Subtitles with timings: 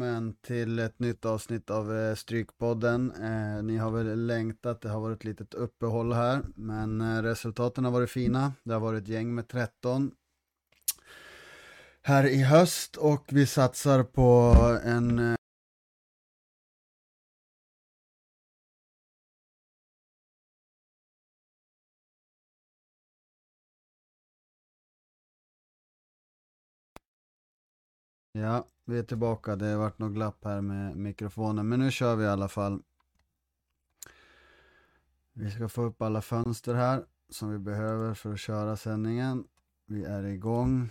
[0.00, 3.12] välkommen till ett nytt avsnitt av eh, Strykpodden.
[3.12, 7.84] Eh, ni har väl längtat, det har varit ett litet uppehåll här, men eh, resultaten
[7.84, 8.52] har varit fina.
[8.64, 10.10] Det har varit ett gäng med 13
[12.02, 15.36] här i höst och vi satsar på en eh,
[28.46, 29.56] Ja, vi är tillbaka.
[29.56, 32.82] Det har varit något glapp här med mikrofonen, men nu kör vi i alla fall.
[35.32, 39.44] Vi ska få upp alla fönster här som vi behöver för att köra sändningen.
[39.86, 40.90] Vi är igång.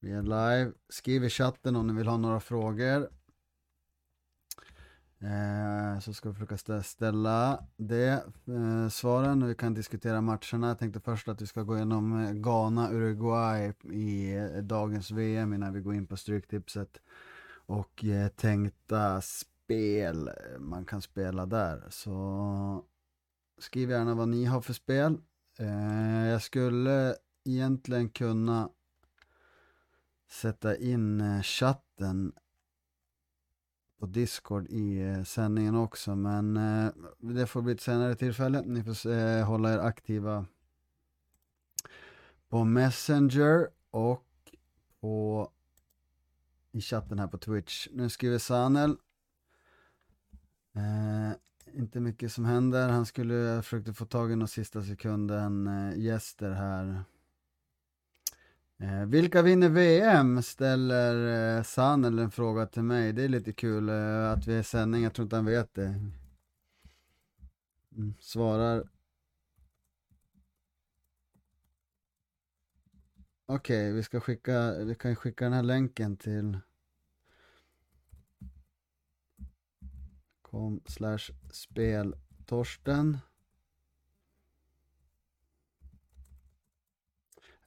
[0.00, 0.72] Vi är live.
[0.88, 3.10] Skriv i chatten om ni vill ha några frågor.
[5.24, 10.68] Eh, så ska vi försöka ställa det eh, svaren och vi kan diskutera matcherna.
[10.68, 15.52] Jag tänkte först att vi ska gå igenom eh, Ghana, Uruguay i eh, dagens VM
[15.52, 17.00] innan vi går in på Stryktipset.
[17.66, 21.86] Och eh, tänkta spel eh, man kan spela där.
[21.90, 22.84] Så
[23.58, 25.18] skriv gärna vad ni har för spel.
[25.58, 28.70] Eh, jag skulle egentligen kunna
[30.30, 32.32] sätta in chatten
[34.02, 38.62] på Discord i eh, sändningen också, men eh, det får bli ett senare tillfälle.
[38.62, 40.46] Ni får eh, hålla er aktiva
[42.48, 44.26] på Messenger och
[45.00, 45.50] på
[46.72, 47.88] i chatten här på Twitch.
[47.92, 48.96] Nu skriver Sanel.
[50.74, 51.32] Eh,
[51.72, 52.88] inte mycket som händer.
[52.88, 57.04] Han skulle försökte få tag i någon sista sekunden eh, gäster här.
[58.82, 60.42] Eh, vilka vinner VM?
[60.42, 63.12] Ställer eh, Sanel en fråga till mig.
[63.12, 65.74] Det är lite kul eh, att vi är i sändning, jag tror inte han vet
[65.74, 66.00] det.
[67.96, 68.88] Mm, svarar.
[73.46, 76.58] Okej, okay, vi ska skicka, vi kan skicka den här länken till
[80.42, 83.18] kom slash speltorsten.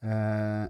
[0.00, 0.66] Eh,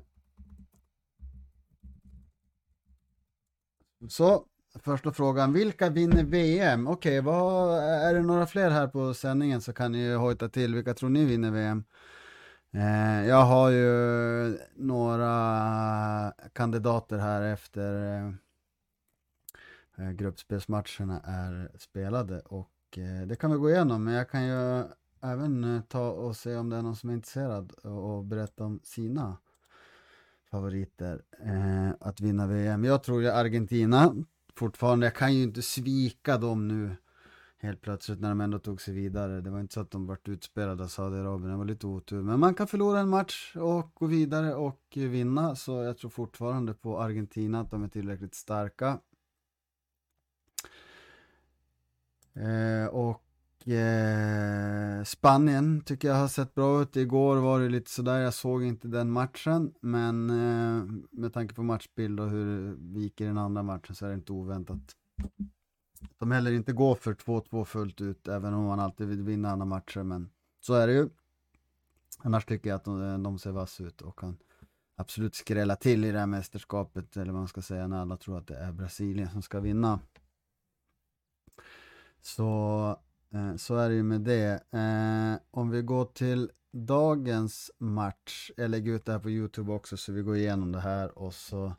[4.08, 5.52] Så, första frågan.
[5.52, 6.86] Vilka vinner VM?
[6.86, 7.34] Okej, okay,
[7.82, 10.74] är det några fler här på sändningen så kan ni ju hojta till.
[10.74, 11.84] Vilka tror ni vinner VM?
[12.70, 18.22] Eh, jag har ju några kandidater här efter
[19.96, 24.04] eh, gruppspelsmatcherna är spelade och eh, det kan vi gå igenom.
[24.04, 24.84] Men jag kan ju
[25.22, 28.64] även eh, ta och se om det är någon som är intresserad och, och berätta
[28.64, 29.36] om sina
[30.50, 32.84] favoriter eh, att vinna VM.
[32.84, 34.14] Jag tror ju Argentina
[34.54, 35.06] fortfarande.
[35.06, 36.96] Jag kan ju inte svika dem nu
[37.58, 39.40] helt plötsligt när de ändå tog sig vidare.
[39.40, 42.22] Det var inte så att de vart utspelade av Saudiarabien, det var lite otur.
[42.22, 46.74] Men man kan förlora en match och gå vidare och vinna, så jag tror fortfarande
[46.74, 49.00] på Argentina, att de är tillräckligt starka.
[52.34, 53.25] Eh, och
[53.66, 56.96] Eh, Spanien tycker jag har sett bra ut.
[56.96, 59.74] Igår var det lite sådär, jag såg inte den matchen.
[59.80, 64.04] Men eh, med tanke på matchbild och hur vi gick i den andra matchen så
[64.04, 64.96] är det inte oväntat.
[66.18, 69.66] De heller inte går för 2-2 fullt ut, även om man alltid vill vinna andra
[69.66, 70.02] matcher.
[70.02, 71.08] Men så är det ju.
[72.18, 74.36] Annars tycker jag att de, eh, de ser vass ut och kan
[74.96, 78.38] absolut skrälla till i det här mästerskapet, eller vad man ska säga, när alla tror
[78.38, 80.00] att det är Brasilien som ska vinna.
[82.20, 82.98] Så
[83.34, 84.52] Eh, så är det ju med det.
[84.70, 89.96] Eh, om vi går till dagens match, jag lägger ut det här på Youtube också
[89.96, 91.72] så vi går igenom det här och så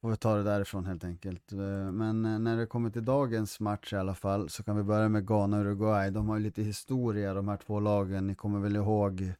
[0.00, 1.52] får vi ta det därifrån helt enkelt.
[1.52, 4.82] Eh, men eh, när det kommer till dagens match i alla fall så kan vi
[4.82, 6.10] börja med Ghana och Uruguay.
[6.10, 8.26] De har ju lite historia de här två lagen.
[8.26, 9.34] Ni kommer väl ihåg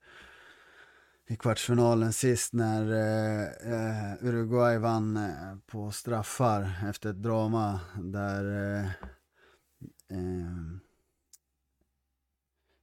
[1.31, 2.83] i kvartsfinalen sist när
[3.73, 8.45] eh, Uruguay vann eh, på straffar efter ett drama där
[8.83, 8.91] eh,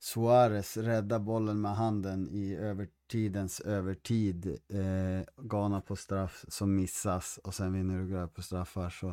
[0.08, 4.46] Suarez räddar bollen med handen i övertidens övertid.
[4.68, 8.90] Eh, Ghana på straff som missas och sen vinner Uruguay på straffar.
[8.90, 9.08] Så,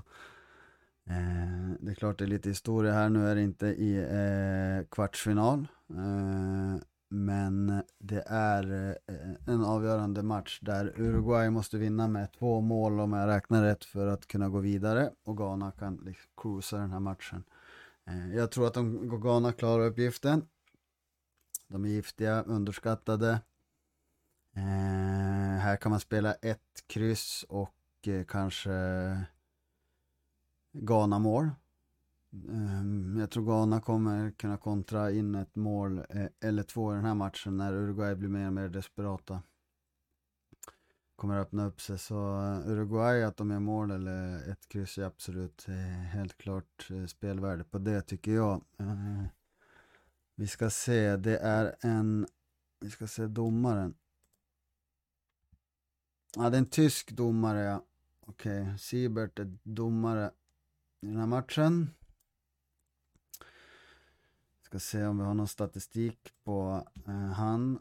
[1.06, 3.08] eh, det är klart det är lite historia här.
[3.08, 5.66] Nu är det inte i eh, kvartsfinal.
[5.90, 13.00] Eh, men det är eh, en avgörande match där Uruguay måste vinna med två mål
[13.00, 15.10] om jag räknar rätt för att kunna gå vidare.
[15.24, 17.44] Och Ghana kan liksom cruisa den här matchen.
[18.06, 20.42] Eh, jag tror att de Ghana klarar uppgiften.
[21.69, 23.40] De är giftiga, underskattade.
[24.56, 24.62] Eh,
[25.61, 27.75] här kan man spela ett kryss och
[28.06, 28.70] eh, kanske
[30.72, 31.44] Ghana-mål.
[32.49, 37.05] Eh, jag tror Ghana kommer kunna kontra in ett mål eh, eller två i den
[37.05, 39.43] här matchen när Uruguay blir mer och mer desperata.
[41.17, 41.99] kommer öppna upp sig.
[41.99, 45.75] Så eh, Uruguay, att de gör mål eller ett kryss är absolut eh,
[46.14, 48.62] helt klart eh, spelvärde på det tycker jag.
[50.34, 52.26] Vi ska se, det är en,
[52.81, 53.94] vi ska se domaren.
[56.36, 57.84] Ja, det är en tysk domare, ja.
[58.20, 58.78] Okej, okay.
[58.78, 60.31] Siebert är domare
[61.00, 61.90] i den här matchen.
[64.62, 67.78] Ska se om vi har någon statistik på eh, han.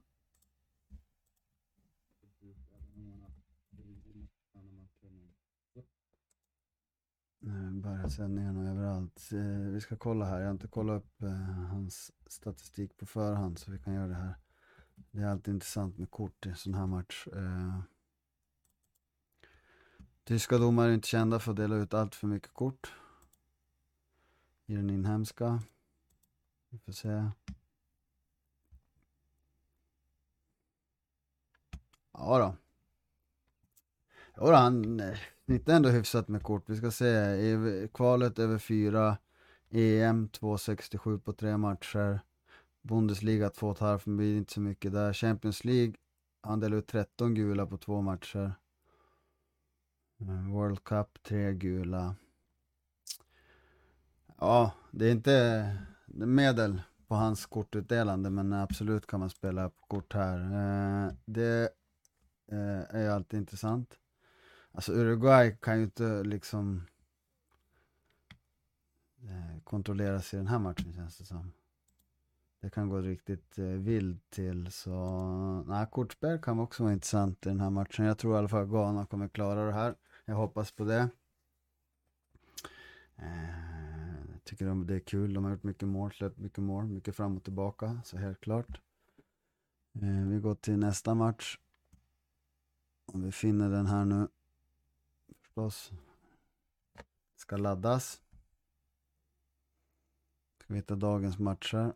[7.46, 9.30] Eh, börjar sändningarna överallt.
[9.32, 10.40] Eh, vi ska kolla här.
[10.40, 11.30] Jag har inte kollat upp eh,
[11.70, 14.36] hans statistik på förhand så vi kan göra det här.
[15.12, 17.28] Det är alltid intressant med kort i en sån här match.
[20.24, 22.94] Tyska domare är inte kända för att dela ut allt för mycket kort.
[24.66, 25.64] I den inhemska.
[26.70, 27.30] Vi får se.
[32.14, 32.56] Ja då.
[34.38, 35.02] Jo då, han
[35.46, 36.70] snittar ändå hyfsat med kort.
[36.70, 39.18] Vi ska se, i kvalet över fyra.
[39.70, 42.20] EM 2,67 på tre matcher.
[42.82, 45.14] Bundesliga 2,5 men blir inte så mycket där.
[45.14, 45.94] Champions League,
[46.42, 48.54] han delar ut 13 gula på två matcher.
[50.20, 52.16] Eh, World Cup, tre gula.
[54.40, 55.78] Ja, det är inte
[56.14, 60.40] medel på hans kortutdelande men absolut kan man spela på kort här.
[60.40, 61.70] Eh, det
[62.52, 63.98] eh, är alltid intressant.
[64.76, 66.88] Alltså Uruguay kan ju inte liksom
[69.24, 71.52] eh, kontrolleras i den här matchen känns det som.
[72.60, 74.94] Det kan gå riktigt eh, vilt till så,
[75.68, 78.06] nej kortspel kan också vara intressant i den här matchen.
[78.06, 79.96] Jag tror i alla fall att Ghana kommer klara det här.
[80.26, 81.10] Jag hoppas på det.
[83.16, 87.16] Eh, tycker de, det är kul, de har gjort mycket mål, släppt mycket mål, mycket
[87.16, 88.82] fram och tillbaka, så helt klart.
[90.02, 91.60] Eh, vi går till nästa match.
[93.06, 94.28] Om vi finner den här nu.
[95.54, 95.92] Förstås.
[97.36, 98.22] Ska laddas.
[100.60, 101.94] Ska vi hitta dagens matcher.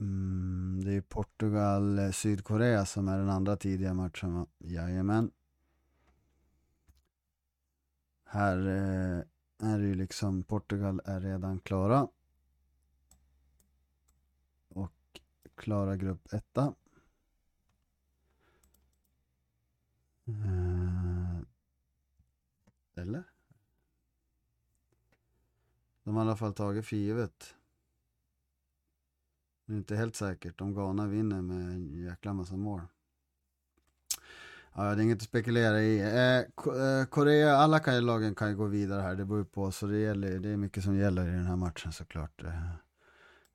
[0.00, 4.34] Mm, det är Portugal-Sydkorea eh, som är den andra tidiga matchen.
[4.34, 4.46] va?
[4.58, 5.30] Jajamän.
[8.24, 9.22] Här eh,
[9.70, 12.08] är det ju liksom Portugal är redan klara.
[14.68, 15.20] Och
[15.54, 16.62] klara grupp etta.
[16.64, 16.74] Eh,
[20.28, 21.40] Eh,
[23.02, 23.24] eller?
[26.04, 27.54] De har i alla fall tagit för givet.
[29.66, 32.80] Det är inte helt säkert om Ghana vinner med en jäkla massa mål.
[34.74, 36.00] Ja, det är inget att spekulera i.
[36.00, 39.72] Eh, eh Korea, alla kan, lagen kan ju gå vidare här, det beror på.
[39.72, 42.42] Så det, gäller, det är mycket som gäller i den här matchen såklart.
[42.42, 42.70] Eh,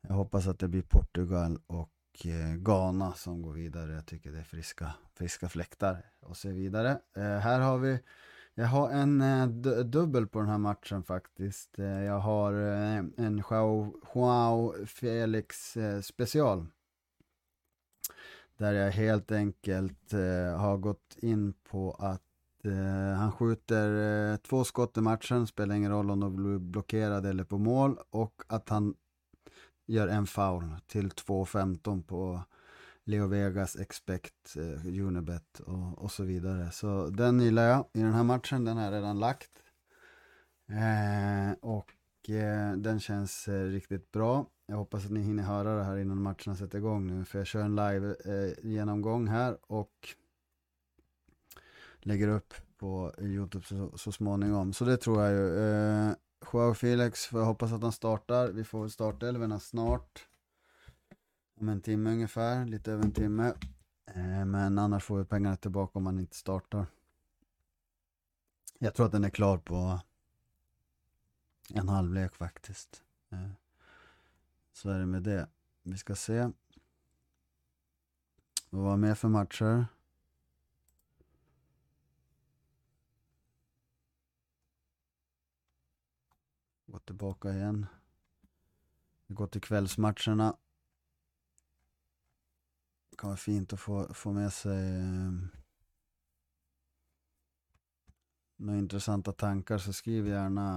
[0.02, 3.94] jag hoppas att det blir Portugal och och eh, Ghana som går vidare.
[3.94, 7.00] Jag tycker det är friska, friska fläktar och så vidare.
[7.16, 8.00] Eh, här har vi
[8.56, 9.48] jag har en eh,
[9.86, 11.70] dubbel på den här matchen faktiskt.
[11.78, 16.66] Jag har en Joao, Joao Felix special.
[18.58, 20.12] Där jag helt enkelt
[20.58, 22.22] har gått in på att
[23.18, 27.58] han skjuter två skott i matchen, spelar ingen roll om de blir blockerade eller på
[27.58, 27.98] mål.
[28.10, 28.96] Och att han
[29.86, 32.44] gör en foul till 2.15 på
[33.04, 36.72] Leo Vegas, Expect, eh, Unibet och, och så vidare.
[36.72, 39.52] Så den gillar jag i den här matchen, den har jag redan lagt.
[40.68, 44.46] Eh, och eh, den känns eh, riktigt bra.
[44.66, 47.48] Jag hoppas att ni hinner höra det här innan matcherna sätter igång nu, för jag
[47.48, 50.16] kör en live eh, genomgång här och
[52.00, 54.74] lägger upp på Youtube så, så småningom.
[54.74, 55.60] Så det tror jag ju.
[55.60, 56.14] Eh,
[56.52, 58.48] Joao Felix, får jag hoppas att han startar.
[58.48, 60.28] Vi får väl startelvorna snart
[61.60, 63.54] om en timme ungefär, lite över en timme.
[64.06, 66.86] Eh, men annars får vi pengarna tillbaka om man inte startar.
[68.80, 70.00] Jag tror att den är klar på
[71.70, 73.04] en halvlek faktiskt.
[73.32, 73.50] Eh,
[74.74, 75.48] så är det med det.
[75.84, 76.50] Vi ska se.
[78.70, 79.86] Vad var mer för matcher?
[86.94, 87.86] Gå tillbaka igen.
[89.28, 90.58] Vi går till kvällsmatcherna
[93.18, 95.32] kan vara fint att få, få med sig eh,
[98.56, 100.72] några intressanta tankar så skriv gärna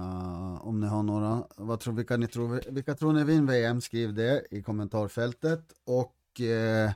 [0.55, 1.47] eh, om ni har några.
[1.55, 3.81] Vad tror, vilka, ni tror, vilka tror ni vinner VM?
[3.81, 5.73] Skriv det i kommentarfältet.
[5.83, 6.91] Och eh,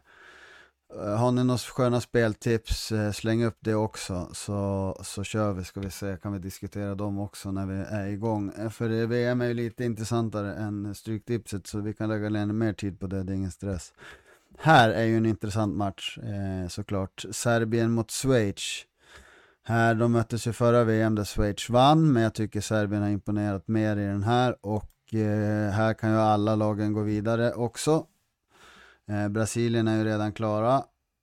[0.96, 5.64] Eh, har ni några sköna speltips, eh, släng upp det också så, så kör vi,
[5.64, 8.52] ska vi se, kan vi diskutera dem också när vi är igång.
[8.58, 12.74] Eh, för VM är ju lite intressantare än Stryktipset så vi kan lägga ner mer
[12.74, 13.94] tid på det, det är ingen stress.
[14.58, 17.26] här är ju en intressant match eh, såklart.
[17.32, 18.86] Serbien mot Schweiz.
[19.64, 23.68] Här, de möttes ju förra VM där Schweiz vann, men jag tycker Serbien har imponerat
[23.68, 28.06] mer i den här och eh, här kan ju alla lagen gå vidare också.
[29.12, 30.75] Eh, Brasilien är ju redan klara,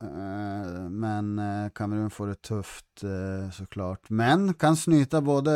[0.03, 4.11] eh, men eh, Kamerun får det tufft eh, såklart.
[4.11, 5.53] Men kan snyta både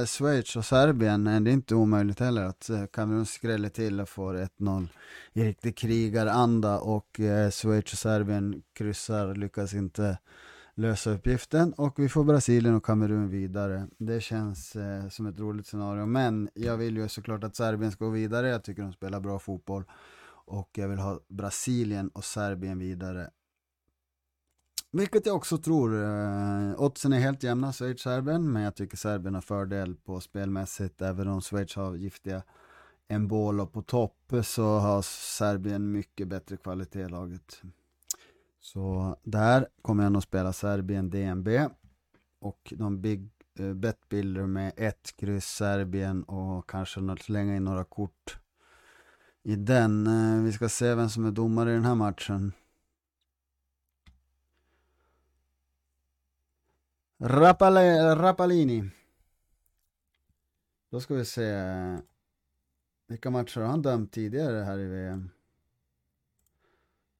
[0.00, 4.08] eh, Schweiz och Serbien, det är inte omöjligt heller att eh, Kamerun skräller till och
[4.08, 4.88] får 1-0
[5.32, 7.20] i riktig krigaranda och
[7.52, 10.18] Schweiz och Serbien kryssar, lyckas inte
[10.74, 13.86] lösa uppgiften och vi får Brasilien och Kamerun vidare.
[13.98, 18.04] Det känns eh, som ett roligt scenario, men jag vill ju såklart att Serbien ska
[18.04, 18.48] gå vidare.
[18.48, 19.84] Jag tycker de spelar bra fotboll
[20.44, 23.30] och jag vill ha Brasilien och Serbien vidare.
[24.92, 26.02] Vilket jag också tror.
[26.02, 31.28] Eh, oddsen är helt jämna, Schweiz-Serbien, men jag tycker Serbien har fördel på spelmässigt, även
[31.28, 32.42] om Schweiz har giftiga
[33.08, 37.62] Embolo på topp så har Serbien mycket bättre kvalitet i laget.
[38.60, 41.48] Så där kommer jag nog spela Serbien DNB
[42.40, 48.38] och de big eh, betbilder med ett kryss Serbien och kanske slänga in några kort
[49.44, 50.06] i den.
[50.06, 52.52] Eh, vi ska se vem som är domare i den här matchen.
[57.18, 58.90] Rappalini
[60.90, 61.50] Då ska vi se.
[61.50, 61.98] Eh,
[63.06, 65.30] vilka matcher har han dömt tidigare här i VM?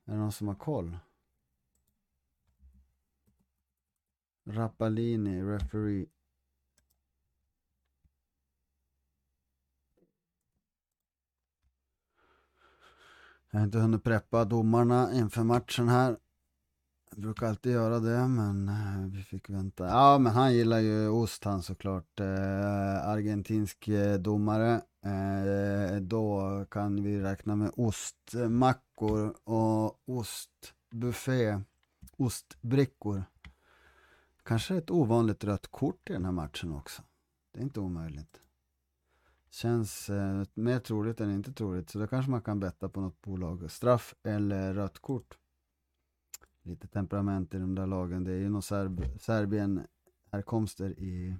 [0.04, 0.96] Är det någon som har koll?
[4.44, 6.06] Rappalini, referee.
[13.54, 16.16] Jag har inte hunnit preppa domarna inför matchen här.
[17.10, 19.86] Jag brukar alltid göra det, men eh, vi fick vänta.
[19.86, 22.20] Ja, men han gillar ju ost han såklart.
[22.20, 24.82] Eh, argentinsk eh, domare.
[25.04, 31.60] Eh, då kan vi räkna med ostmackor och ostbuffé.
[32.16, 33.24] Ostbrickor.
[34.42, 37.02] Kanske ett ovanligt rött kort i den här matchen också.
[37.52, 38.40] Det är inte omöjligt.
[39.54, 43.22] Känns eh, mer troligt än inte troligt, så då kanske man kan betta på något
[43.22, 43.70] bolag.
[43.70, 45.38] Straff eller rött kort.
[46.62, 48.24] Lite temperament i de där lagen.
[48.24, 51.36] Det är ju någon Serb Serbien-härkomster i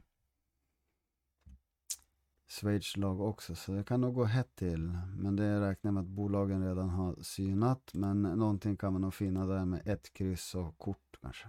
[2.48, 4.98] Schweiz lag också, så det kan nog gå hett till.
[5.16, 7.90] Men det räknar jag med att bolagen redan har synat.
[7.94, 11.48] Men någonting kan man nog finna där med ett kryss och kort kanske.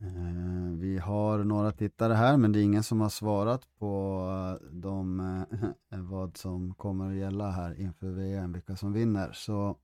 [0.00, 4.22] Eh, vi har några tittare här men det är ingen som har svarat på
[4.60, 5.20] eh, de,
[5.90, 9.32] eh, vad som kommer att gälla här inför VM, vilka som vinner.
[9.32, 9.76] Så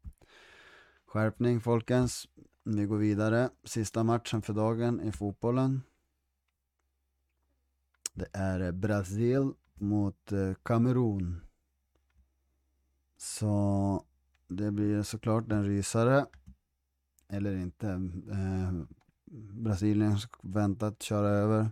[1.06, 2.28] skärpning folkens.
[2.64, 3.50] Vi går vidare.
[3.64, 5.82] Sista matchen för dagen i fotbollen.
[8.12, 11.40] Det är Brasil mot eh, Kamerun.
[13.16, 14.04] Så
[14.48, 16.26] det blir såklart en rysare.
[17.28, 17.88] Eller inte.
[18.30, 18.72] Eh,
[19.36, 21.70] Brasilien väntat köra över.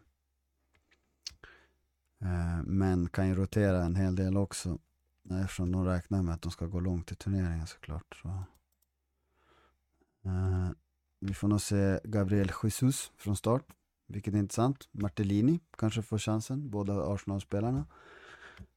[2.20, 4.78] Eh, men kan ju rotera en hel del också.
[5.30, 8.16] Eftersom de räknar med att de ska gå långt i turneringen såklart.
[8.22, 8.28] Så.
[10.24, 10.70] Eh,
[11.20, 13.64] vi får nog se Gabriel Jesus från start.
[14.06, 14.88] Vilket är intressant.
[14.92, 16.70] Martellini kanske får chansen.
[16.70, 17.86] Båda Arsenal-spelarna.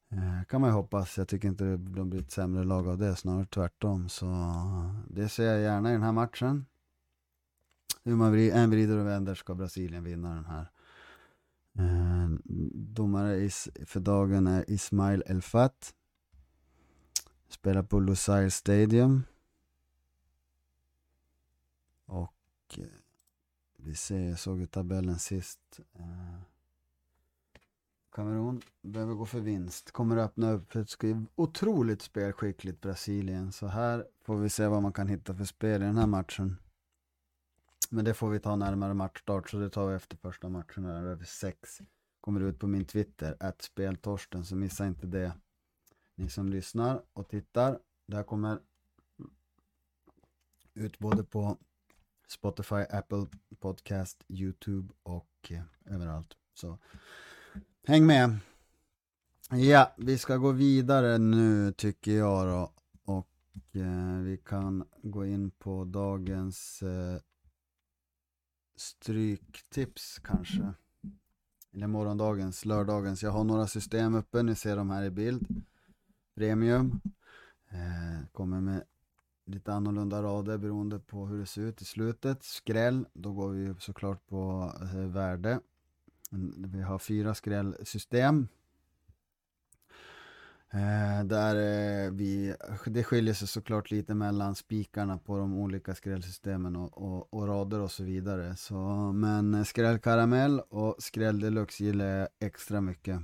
[0.08, 1.18] Eh, kan man ju hoppas.
[1.18, 3.16] Jag tycker inte de blir ett sämre lag av det.
[3.16, 4.08] Snarare tvärtom.
[4.08, 6.66] Så eh, det ser jag gärna i den här matchen.
[8.06, 10.70] Hur man än vrider och vänder ska Brasilien vinna den här.
[11.78, 12.28] Eh,
[12.74, 13.50] domare
[13.86, 15.94] för dagen är Ismail Elfat.
[17.48, 19.22] Spelar på Lusail Stadium.
[22.04, 22.34] Och
[22.78, 22.84] eh,
[23.76, 25.80] vi ser, jag såg ju tabellen sist.
[25.94, 26.40] Eh,
[28.12, 29.90] Kamerun behöver gå för vinst.
[29.90, 33.52] Kommer öppna upp för ett otroligt spelskickligt Brasilien.
[33.52, 36.56] Så här får vi se vad man kan hitta för spel i den här matchen.
[37.90, 41.04] Men det får vi ta närmare matchstart, så det tar vi efter första matchen här
[41.04, 41.80] över sex.
[42.20, 45.32] Kommer ut på min Twitter, att speltorsten, så missa inte det.
[46.14, 48.58] Ni som lyssnar och tittar, det här kommer
[50.74, 51.56] ut både på
[52.28, 53.26] Spotify, Apple
[53.60, 56.36] Podcast, YouTube och eh, överallt.
[56.54, 56.78] Så
[57.86, 58.38] häng med!
[59.50, 62.72] Ja, vi ska gå vidare nu tycker jag då.
[63.04, 63.28] Och
[63.72, 67.20] eh, vi kan gå in på dagens eh,
[68.76, 70.72] stryktips kanske.
[71.72, 73.22] Eller morgondagens, lördagens.
[73.22, 75.62] Jag har några system uppe, ni ser dem här i bild.
[76.34, 77.00] Premium.
[77.68, 78.82] Eh, kommer med
[79.46, 82.42] lite annorlunda rader beroende på hur det ser ut i slutet.
[82.42, 85.60] Skräll, då går vi såklart på eh, värde.
[86.56, 88.48] Vi har fyra skrällsystem.
[90.72, 92.54] Eh, där eh, vi,
[92.86, 97.80] det skiljer sig såklart lite mellan spikarna på de olika skrällsystemen och, och, och rader
[97.80, 98.56] och så vidare.
[98.56, 98.74] Så,
[99.12, 103.20] men skrällkaramell och skräll deluxe gillar jag extra mycket.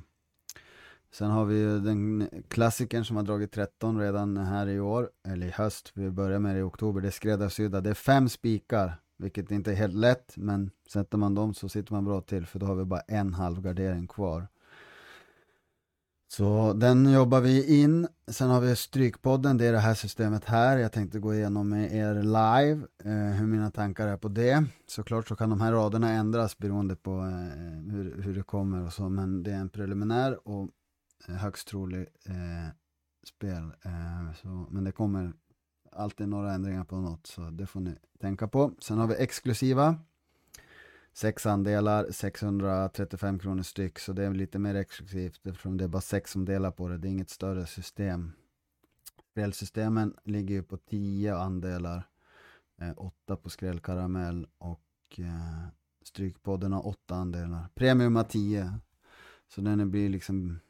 [1.12, 5.46] Sen har vi ju den klassikern som har dragit 13 redan här i år, eller
[5.46, 9.00] i höst, vi börjar med det i oktober, det är skräddarsydda, det är fem spikar,
[9.16, 12.58] vilket inte är helt lätt, men sätter man dem så sitter man bra till, för
[12.58, 14.48] då har vi bara en halv gardering kvar.
[16.36, 18.08] Så den jobbar vi in.
[18.26, 20.78] Sen har vi Strykpodden, det är det här systemet här.
[20.78, 24.64] Jag tänkte gå igenom med er live eh, hur mina tankar är på det.
[24.86, 28.92] Såklart så kan de här raderna ändras beroende på eh, hur, hur det kommer och
[28.92, 30.68] så, men det är en preliminär och
[31.28, 32.68] eh, högst trolig eh,
[33.26, 33.72] spel.
[33.82, 35.32] Eh, så, men det kommer
[35.92, 38.72] alltid några ändringar på något, så det får ni tänka på.
[38.78, 39.96] Sen har vi exklusiva
[41.12, 46.02] sex andelar, 635 kronor styck, så det är lite mer exklusivt eftersom det är bara
[46.02, 48.32] sex som delar på det, det är inget större system.
[49.32, 52.08] Spelsystemen ligger ju på 10 andelar,
[52.80, 54.80] eh, 8 på skrällkaramell och
[55.18, 55.68] eh,
[56.02, 57.68] Strykpodden har 8 andelar.
[57.74, 58.78] Premium har 10,
[59.48, 60.60] så den blir liksom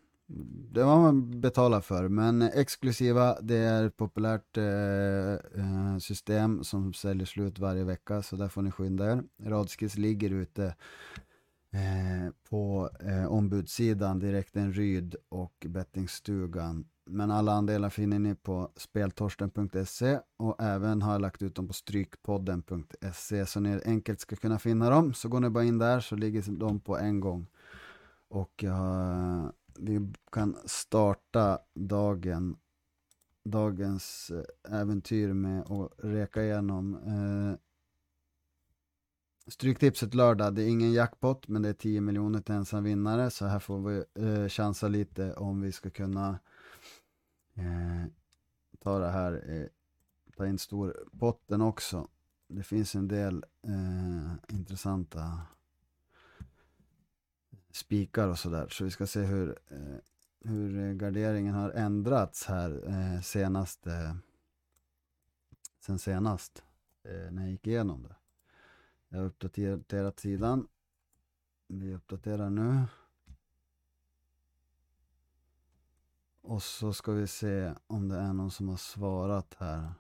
[0.72, 6.92] det var man betalar för, men exklusiva, det är ett populärt eh, eh, system som
[6.92, 9.22] säljer slut varje vecka, så där får ni skynda er.
[9.44, 10.64] Radskis ligger ute
[11.72, 16.84] eh, på eh, ombudssidan, direkt en Ryd och bettingstugan.
[17.06, 21.72] Men alla andelar finner ni på speltorsten.se och även har jag lagt ut dem på
[21.72, 25.14] strykpodden.se så ni enkelt ska kunna finna dem.
[25.14, 27.46] Så går ni bara in där så ligger de på en gång.
[28.28, 29.52] Och jag
[29.82, 32.56] vi kan starta dagen,
[33.44, 37.58] dagens eh, äventyr med att reka igenom eh,
[39.46, 43.46] Stryktipset lördag, det är ingen jackpot men det är 10 miljoner till ensam vinnare så
[43.46, 46.38] här får vi eh, chansa lite om vi ska kunna
[47.54, 48.06] eh,
[48.78, 49.66] ta det här, eh,
[50.36, 52.08] ta in storpotten också.
[52.48, 55.40] Det finns en del eh, intressanta
[57.72, 58.68] spikar och sådär.
[58.68, 59.96] Så vi ska se hur, eh,
[60.40, 64.14] hur eh, garderingen har ändrats här eh, senast, eh,
[65.80, 66.62] sen senast
[67.02, 68.16] eh, när jag gick igenom det.
[69.08, 70.68] Jag har uppdaterat sidan.
[71.66, 72.84] Vi uppdaterar nu.
[76.40, 79.92] Och så ska vi se om det är någon som har svarat här.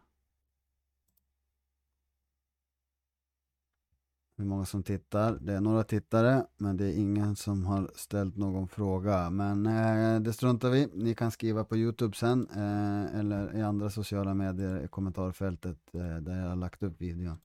[4.36, 5.38] Hur många som tittar.
[5.40, 9.30] Det är några tittare, men det är ingen som har ställt någon fråga.
[9.30, 13.90] Men eh, det struntar vi Ni kan skriva på Youtube sen, eh, eller i andra
[13.90, 17.38] sociala medier i kommentarfältet eh, där jag har lagt upp videon.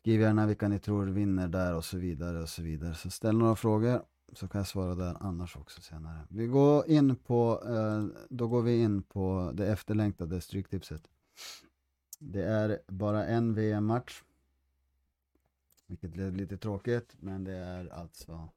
[0.00, 2.94] Skriv gärna vilka ni tror vinner där och så vidare och så vidare.
[2.94, 6.18] Så ställ några frågor så kan jag svara där annars också senare.
[6.28, 11.02] Vi går in på, eh, då går vi in på det efterlängtade Stryktipset.
[12.18, 14.22] Det är bara en VM-match
[16.00, 18.48] vilket är lite tråkigt, men det är alltså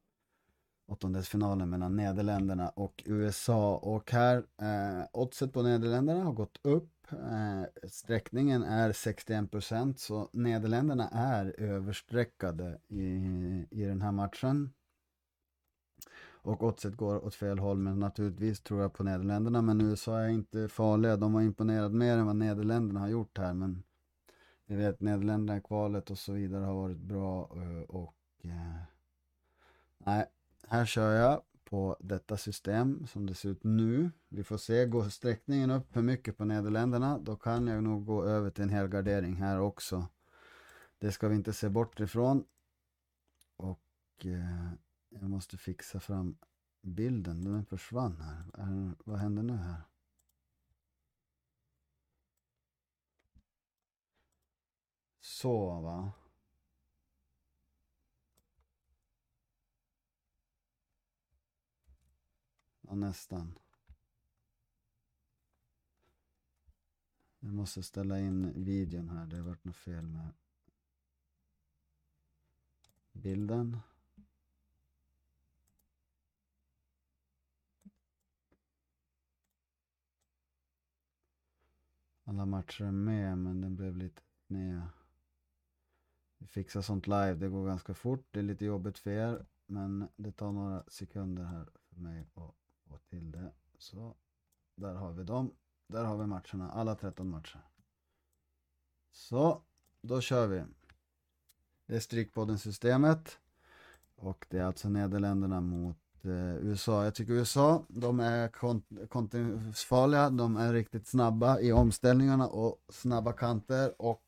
[0.87, 3.77] åttondelsfinalen mellan Nederländerna och USA.
[3.77, 7.11] Och här, eh, oddset på Nederländerna har gått upp.
[7.11, 13.05] Eh, sträckningen är 61% så Nederländerna är översträckade i,
[13.71, 14.73] i den här matchen.
[16.45, 19.61] Och oddset går åt fel håll, men naturligtvis tror jag på Nederländerna.
[19.61, 21.17] Men USA är inte farliga.
[21.17, 23.53] De har imponerat mer än vad Nederländerna har gjort här.
[23.53, 23.83] Men
[24.65, 28.82] vi vet Nederländerna, kvalet och så vidare har varit bra eh, och eh,
[29.97, 30.25] nej,
[30.67, 34.12] här kör jag på detta system som det ser ut nu.
[34.30, 38.23] Vi får se, går sträckningen upp för mycket på Nederländerna då kan jag nog gå
[38.23, 40.08] över till en helgardering här också.
[40.99, 42.43] Det ska vi inte se bort ifrån.
[43.58, 43.82] Och
[44.25, 44.69] eh,
[45.10, 46.38] jag måste fixa fram
[46.82, 48.93] bilden, den försvann här.
[49.06, 49.82] vad händer nu här?
[55.35, 56.11] Så va.
[62.81, 63.59] Ja, nästan.
[67.39, 70.33] Jag måste ställa in videon här, det har varit något fel med
[73.11, 73.79] bilden.
[82.23, 84.81] Alla matcher är med men den blev lite sned
[86.47, 88.27] fixa sånt live, det går ganska fort.
[88.31, 92.55] Det är lite jobbigt för er, men det tar några sekunder här för mig att
[92.89, 93.51] få till det.
[93.77, 94.15] Så,
[94.75, 95.51] där har vi dem.
[95.87, 97.61] Där har vi matcherna, alla 13 matcher.
[99.11, 99.61] Så,
[100.01, 100.63] då kör vi.
[101.85, 103.39] Det är Strykpodden-systemet.
[104.15, 107.03] Och det är alltså Nederländerna mot eh, USA.
[107.03, 108.47] Jag tycker USA, de är
[109.07, 114.23] kontinuerligt de är riktigt snabba i omställningarna och snabba kanter och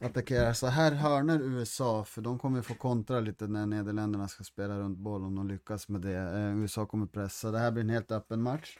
[0.00, 4.78] attackerar så här hörner USA, för de kommer få kontra lite när Nederländerna ska spela
[4.78, 6.18] runt boll om de lyckas med det.
[6.18, 8.78] Eh, USA kommer pressa, det här blir en helt öppen match.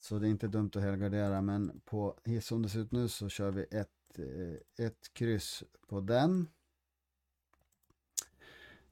[0.00, 3.28] Så det är inte dumt att helgardera, men på som det ser ut nu så
[3.28, 6.48] kör vi ett, eh, ett kryss på den.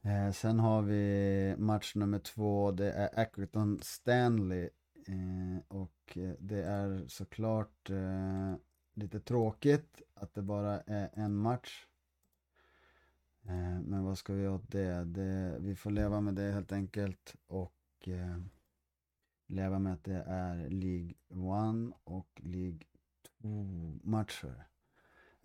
[0.03, 4.71] Eh, sen har vi match nummer två, det är Accrington Stanley.
[5.09, 8.55] Eh, och eh, det är såklart eh,
[8.97, 11.87] lite tråkigt att det bara är en match.
[13.43, 15.05] Eh, men vad ska vi göra åt det?
[15.05, 15.57] det?
[15.61, 17.37] Vi får leva med det helt enkelt.
[17.47, 18.39] Och eh,
[19.47, 21.11] leva med att det är League
[21.91, 22.81] 1 och League
[23.41, 24.67] 2 matcher.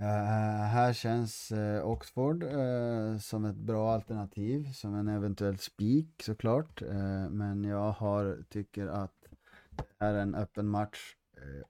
[0.01, 6.81] Eh, här känns eh, Oxford eh, som ett bra alternativ, som en eventuell spik såklart.
[7.29, 9.27] men jag har, tycker att
[9.69, 11.15] det är en öppen match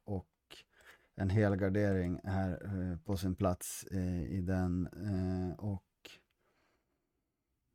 [0.03, 0.30] och
[1.15, 4.87] en helgardering här eh, på sin plats eh, i den.
[4.87, 5.83] Eh, och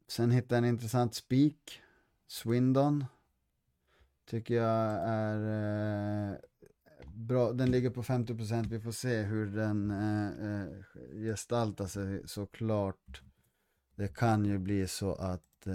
[0.09, 1.81] Sen hittade jag en intressant spik,
[2.27, 3.05] Swindon.
[4.25, 6.40] Tycker jag är
[7.14, 9.92] bra, den ligger på 50%, vi får se hur den
[11.12, 13.22] gestaltar sig såklart.
[13.94, 15.66] Det kan ju bli så att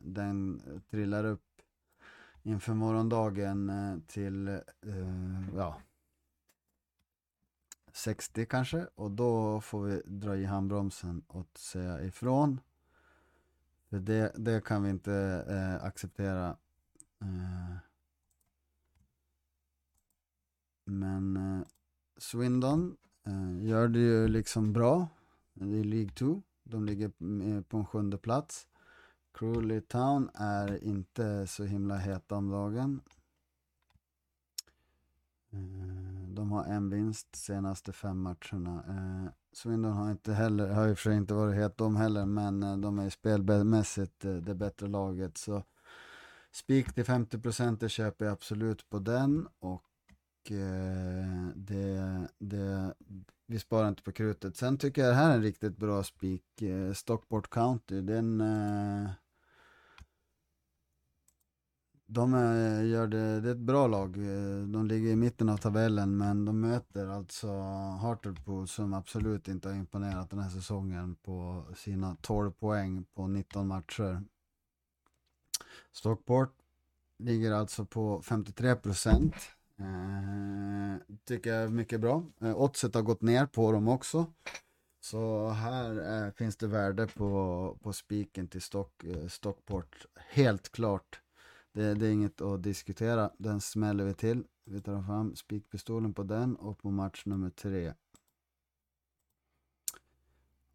[0.00, 1.62] den trillar upp
[2.42, 3.72] inför morgondagen
[4.06, 4.60] till,
[5.56, 5.80] ja,
[7.92, 12.60] 60 kanske och då får vi dra i handbromsen och säga ifrån.
[13.90, 16.56] För det, det kan vi inte eh, acceptera.
[17.20, 17.76] Eh,
[20.84, 21.66] men eh,
[22.16, 25.08] Swindon eh, gör det ju liksom bra
[25.54, 26.42] i League 2.
[26.64, 27.08] De ligger
[27.62, 28.66] på en sjunde plats.
[29.34, 33.00] Crawley Town är inte så himla heta om dagen.
[35.50, 36.01] Eh,
[36.34, 38.84] de har en vinst senaste fem matcherna.
[38.88, 42.26] Eh, Swindon har inte heller, har i och för sig inte varit het de heller,
[42.26, 45.38] men eh, de är spelmässigt eh, det bättre laget.
[45.38, 45.62] Så
[46.52, 52.94] spik till 50% det köper jag absolut på den och eh, det, det,
[53.46, 54.56] vi sparar inte på krutet.
[54.56, 56.62] Sen tycker jag det här är en riktigt bra spik.
[56.62, 59.10] Eh, Stockport County, den eh,
[62.12, 64.16] de är, gör det, det är ett bra lag.
[64.16, 67.48] Eh, de ligger i mitten av tabellen men de möter alltså
[68.00, 73.66] Hartlepool som absolut inte har imponerat den här säsongen på sina 12 poäng på 19
[73.66, 74.22] matcher.
[75.92, 76.54] Stockport
[77.18, 79.34] ligger alltså på 53 procent.
[79.78, 82.22] Eh, tycker jag är mycket bra.
[82.40, 84.26] Eh, oddset har gått ner på dem också.
[85.00, 90.06] Så här eh, finns det värde på, på spiken till Stock, eh, Stockport.
[90.14, 91.21] Helt klart.
[91.72, 93.30] Det, det, är inget att diskutera.
[93.38, 94.44] Den smäller vi till.
[94.64, 97.92] Vi tar fram spikpistolen på den och på match nummer tre.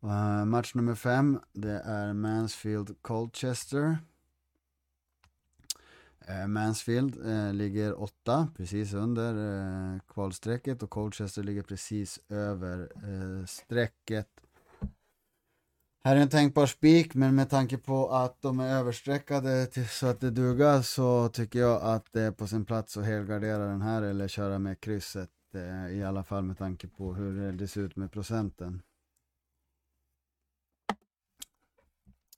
[0.04, 3.98] Uh, match nummer fem, det är Mansfield Colchester.
[6.30, 9.34] Uh, Mansfield uh, ligger åtta, precis under
[9.94, 12.90] eh, kvalstrecket och Colchester ligger precis över
[13.46, 14.47] strecket.
[16.04, 20.08] Här är en tänkbar spik, men med tanke på att de är överstreckade till, så
[20.08, 23.82] att det dugar så tycker jag att det är på sin plats att helgardera den
[23.82, 25.30] här eller köra med krysset.
[25.54, 28.82] Eh, I alla fall med tanke på hur det ser ut med procenten.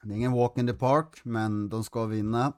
[0.04, 2.54] Det är ingen walk in the park, men de ska vinna.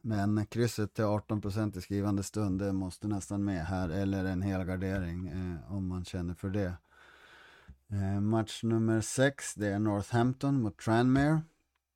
[0.00, 5.28] Men krysset till 18% i skrivande stund, det måste nästan med här, eller en helgardering
[5.28, 6.74] eh, om man känner för det.
[7.92, 11.42] Eh, match nummer 6, det är Northampton mot Tranmere.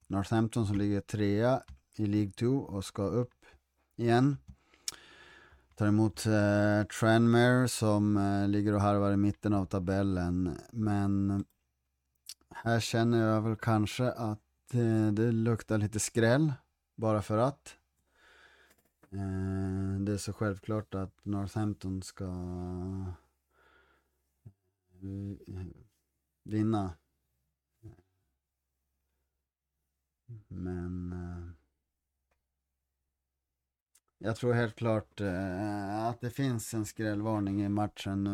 [0.06, 1.62] Northampton som ligger trea
[1.96, 3.46] i League 2 och ska upp
[3.96, 4.36] igen.
[5.74, 10.58] Tar emot eh, Tranmere som eh, ligger och harvar i mitten av tabellen.
[10.72, 11.44] Men
[12.50, 16.52] här känner jag väl kanske att eh, det luktar lite skräll.
[16.96, 17.76] Bara för att.
[19.10, 22.26] Eh, det är så självklart att Northampton ska
[25.02, 25.66] Eh,
[26.44, 26.96] vinna.
[30.48, 31.52] Men eh,
[34.18, 38.26] jag tror helt klart eh, att det finns en skrällvarning i matchen,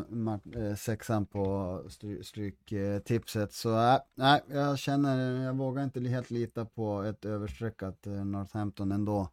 [0.54, 1.82] eh, sexan på
[2.22, 3.52] stryktipset.
[3.52, 9.28] Så nej, jag känner, jag vågar inte helt lita på ett överstreckat Northampton ändå.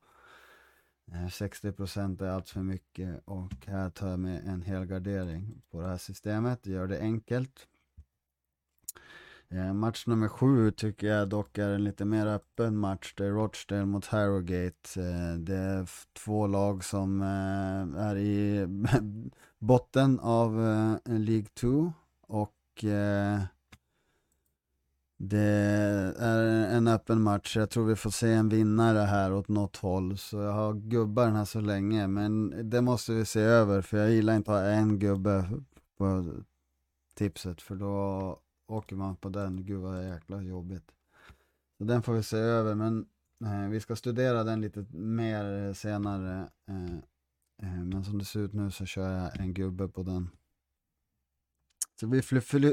[1.14, 5.88] Eh, 60% är allt för mycket och här tar jag med en helgardering på det
[5.88, 6.64] här systemet.
[6.64, 7.68] Det gör det enkelt.
[9.50, 13.14] Eh, match nummer sju tycker jag dock är en lite mer öppen match.
[13.18, 15.02] Det är Rochdale mot Harrogate.
[15.02, 17.22] Eh, det är två lag som
[17.98, 18.68] är i
[19.60, 20.56] botten av
[21.06, 22.86] League 2 och
[25.18, 25.40] det
[26.20, 27.58] är en öppen match.
[27.58, 30.18] Jag tror vi får se en vinnare här åt något håll.
[30.18, 32.08] Så jag har gubbar den här så länge.
[32.08, 33.82] Men det måste vi se över.
[33.82, 35.50] För jag gillar inte att ha en gubbe
[35.98, 36.34] på
[37.16, 37.62] tipset.
[37.62, 39.66] För då åker man på den.
[39.66, 40.92] Gud vad jäkla jobbigt.
[41.78, 42.76] Så den får vi se över.
[42.76, 43.06] Men
[43.42, 46.50] eh, vi ska studera den lite mer senare.
[46.68, 46.96] Eh,
[47.68, 50.30] eh, men som det ser ut nu så kör jag en gubbe på den.
[52.00, 52.22] Så vi,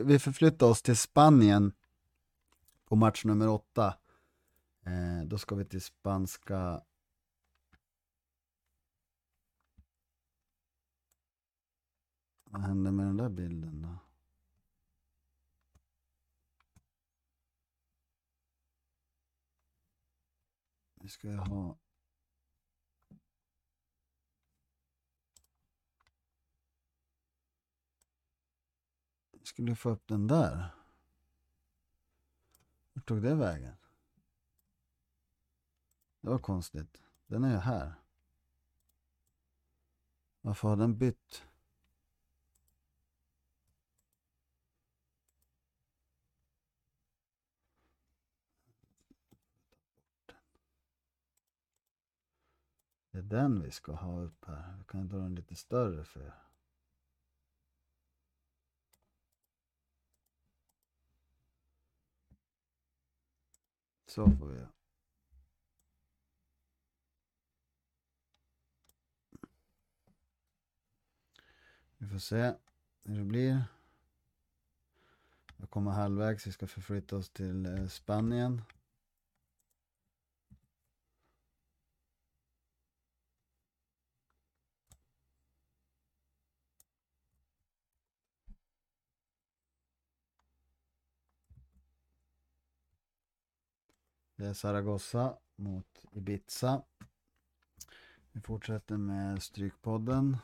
[0.05, 1.73] vi förflyttar oss till Spanien
[2.91, 3.99] och match nummer åtta.
[4.83, 6.85] Eh, då ska vi till spanska
[12.45, 13.99] Vad hände med den där bilden då?
[20.95, 21.79] Nu ska jag ha
[29.31, 30.80] Vi skulle få upp den där.
[33.11, 33.77] Vart tog det vägen?
[36.21, 37.03] Det var konstigt.
[37.27, 37.95] Den är ju här.
[40.41, 41.45] Varför har den bytt?
[53.11, 54.77] Det är den vi ska ha upp här.
[54.79, 56.50] Vi kan dra den lite större för er.
[64.11, 64.69] Så får vi göra.
[71.99, 72.55] Vi får se
[73.05, 73.65] hur det blir.
[75.57, 78.63] Jag kommer halvvägs, vi ska förflytta oss till eh, Spanien.
[94.41, 96.83] Det är Zaragoza mot Ibiza.
[98.33, 100.37] Vi fortsätter med Strykpodden.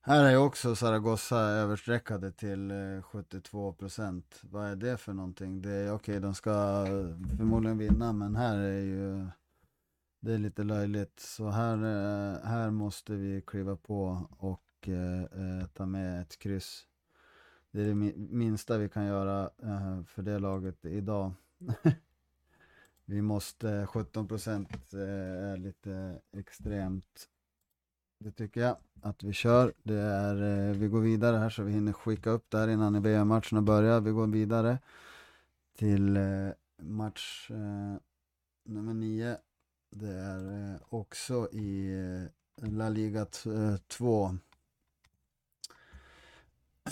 [0.00, 4.22] Här är också Zaragoza överstreckade till eh, 72%.
[4.42, 5.62] Vad är det för någonting?
[5.62, 6.50] Det är okej, okay, de ska
[6.86, 9.26] eh, förmodligen vinna, men här är ju
[10.20, 11.20] det är lite löjligt.
[11.20, 16.86] Så här, eh, här måste vi kliva på och eh, ta med ett kryss.
[17.78, 21.32] Det är det minsta vi kan göra eh, för det laget idag.
[23.04, 27.28] vi måste, 17 procent eh, är lite extremt.
[28.18, 29.72] Det tycker jag att vi kör.
[29.82, 33.02] Det är, eh, vi går vidare här så vi hinner skicka upp det här innan
[33.02, 34.00] VM-matcherna börjar.
[34.00, 34.78] Vi går vidare
[35.76, 36.18] till
[36.82, 37.50] match
[38.64, 39.36] nummer 9.
[39.90, 41.94] Det är också i
[42.56, 43.26] La Liga
[43.88, 44.38] 2.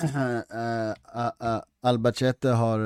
[0.03, 2.81] Eh, eh, eh, Albacete har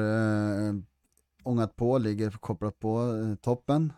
[1.43, 3.93] ångat på, ligger kopplat på toppen.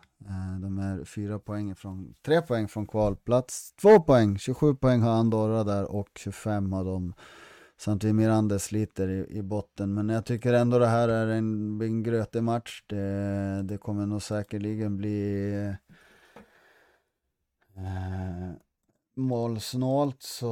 [0.61, 5.63] De är fyra poäng från, tre poäng från kvalplats, två poäng, 27 poäng har Andorra
[5.63, 7.13] där och 25 har de.
[7.77, 12.03] Samtidigt Miranda sliter i, i botten, men jag tycker ändå det här är en, en
[12.03, 12.83] grötig match.
[12.87, 15.75] Det, det kommer nog säkerligen bli
[19.15, 20.49] målsnålt så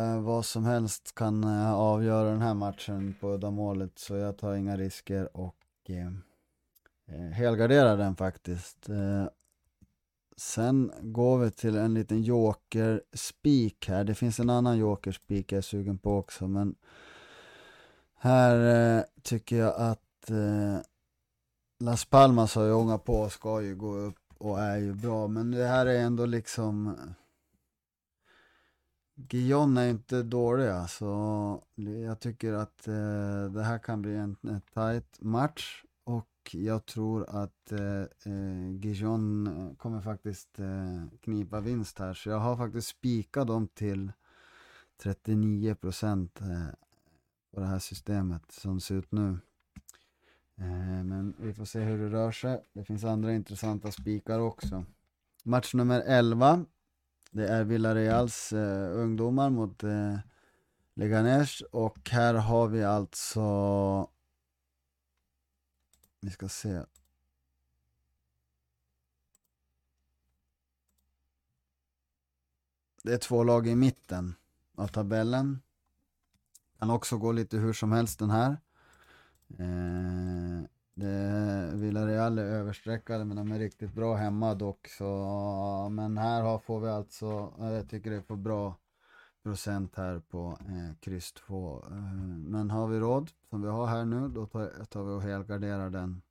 [0.00, 4.54] eh, vad som helst kan eh, avgöra den här matchen på uddamålet så jag tar
[4.54, 5.56] inga risker och
[5.88, 6.06] eh,
[7.06, 8.88] eh, helgarderar den faktiskt.
[8.88, 9.24] Eh,
[10.36, 14.04] sen går vi till en liten jokerspik här.
[14.04, 16.74] Det finns en annan jokerspik jag är sugen på också men
[18.14, 20.00] här eh, tycker jag att
[21.80, 25.28] Las Palmas har ju ångat på och ska ju gå upp och är ju bra
[25.28, 26.96] men det här är ändå liksom
[29.28, 31.12] Gion är inte dåliga, så
[31.52, 31.82] alltså.
[31.82, 37.26] jag tycker att eh, det här kan bli en, en tight match och jag tror
[37.28, 42.14] att eh, eh Gijon eh, kommer faktiskt eh, knipa vinst här.
[42.14, 44.12] Så jag har faktiskt spikat dem till
[45.02, 46.74] 39 procent eh,
[47.54, 49.38] på det här systemet som det ser ut nu.
[50.56, 52.64] Eh, men vi får se hur det rör sig.
[52.72, 54.84] Det finns andra intressanta spikar också.
[55.44, 56.64] Match nummer 11
[57.30, 60.18] det är Villareals eh, ungdomar mot eh,
[60.94, 63.40] Leganes och här har vi alltså
[66.20, 66.82] Vi ska se
[73.02, 74.34] Det är två lag i mitten
[74.74, 75.62] av tabellen
[76.78, 78.56] Kan också gå lite hur som helst den här.
[79.58, 80.64] Eh,
[81.00, 84.88] det Villarreal är överstreckade men de är riktigt bra hemma dock.
[84.88, 88.76] Så, men här har, får vi alltså, eh, jag tycker det får bra
[89.42, 91.84] procent här på eh, kryss 2.
[91.90, 91.96] Eh,
[92.46, 95.90] men har vi råd, som vi har här nu, då tar, tar vi och helgarderar
[95.90, 96.22] den.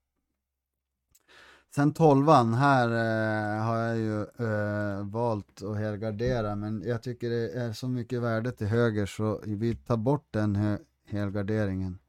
[1.75, 7.49] Sen tolvan, här eh, har jag ju eh, valt att helgardera, men jag tycker det
[7.49, 11.99] är så mycket värde till höger så vi tar bort den helgarderingen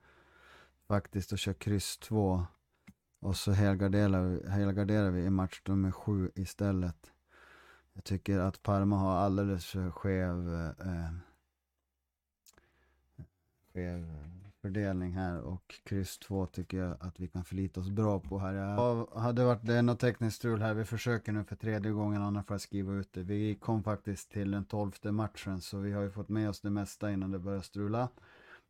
[0.91, 2.47] faktiskt och kör kryss 2.
[3.21, 7.13] Och så helgarderar, helgarderar vi i match nummer 7 istället.
[7.93, 11.13] Jag tycker att Parma har alldeles för skev, eh,
[13.73, 14.31] skev
[14.63, 18.55] fördelning här och kryss 2 tycker jag att vi kan förlita oss bra på här.
[18.55, 22.47] Jag hade varit det något tekniskt strul här, vi försöker nu för tredje gången, annars
[22.47, 23.23] får jag skriva ut det.
[23.23, 26.71] Vi kom faktiskt till den tolfte matchen, så vi har ju fått med oss det
[26.71, 28.09] mesta innan det börjar strula.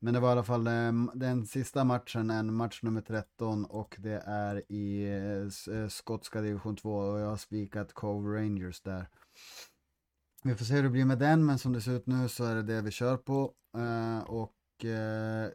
[0.02, 3.96] Men det var i alla fall eh, den, sista matchen, en match nummer 13 och
[3.98, 9.06] det är i eh, eh, skotska division 2 och jag har spikat Cove Rangers där.
[10.42, 12.44] Vi får se hur det blir med den, men som det ser ut nu så
[12.44, 13.54] är det det vi kör på.
[14.26, 14.56] Och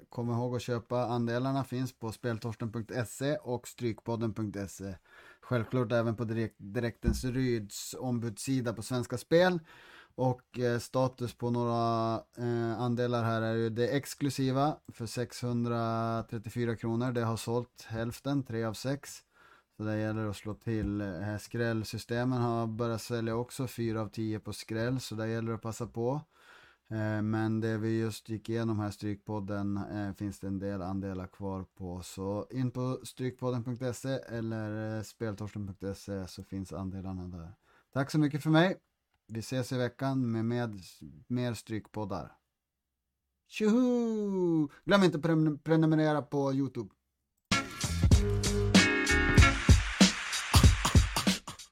[0.09, 4.95] kom ihåg att köpa andelarna, finns på speltorsten.se och strykpodden.se.
[5.41, 9.59] Självklart även på direkt, Direktens Ryds ombudssida på Svenska Spel.
[10.15, 17.11] Och eh, status på några eh, andelar här är ju det exklusiva för 634 kronor.
[17.11, 19.23] Det har sålt hälften, 3 av 6
[19.77, 21.01] Så det gäller att slå till.
[21.01, 24.99] Eh, skrällsystemen har börjat sälja också, 4 av 10 på skräll.
[24.99, 26.21] Så det gäller att passa på.
[26.89, 31.27] Eh, men det vi just gick igenom här, Strykpodden, eh, finns det en del andelar
[31.27, 32.01] kvar på.
[32.01, 37.53] Så in på strykpodden.se eller eh, speltorsten.se så finns andelarna där.
[37.93, 38.77] Tack så mycket för mig.
[39.27, 40.79] Vi ses i veckan med, med
[41.27, 42.31] mer strykpoddar.
[43.47, 44.69] Tjoho!
[44.85, 46.89] Glöm inte att prenumerera på Youtube.